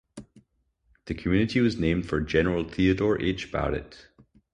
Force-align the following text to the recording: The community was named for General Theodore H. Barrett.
The 1.05 1.13
community 1.13 1.59
was 1.59 1.77
named 1.77 2.09
for 2.09 2.21
General 2.21 2.63
Theodore 2.67 3.21
H. 3.21 3.51
Barrett. 3.51 4.07